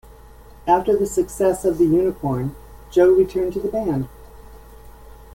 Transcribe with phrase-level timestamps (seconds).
[0.67, 2.55] After the success of "The Unicorn,"
[2.89, 4.09] Joe returned to the band.